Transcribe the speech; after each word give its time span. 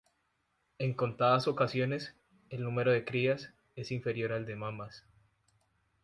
En 0.79 0.95
contadas 0.95 1.47
ocasiones, 1.47 2.15
el 2.49 2.63
número 2.63 2.91
de 2.91 3.05
crías 3.05 3.53
es 3.75 3.91
inferior 3.91 4.31
al 4.31 4.47
de 4.47 4.55
mamas. 4.55 5.05